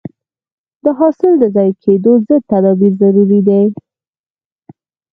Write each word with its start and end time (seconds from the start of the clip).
د 0.83 0.85
حاصل 0.99 1.31
د 1.37 1.43
ضایع 1.55 1.75
کېدو 1.83 2.11
ضد 2.25 2.29
تدابیر 2.51 2.93
ضروري 3.01 3.39
دي. 3.47 3.63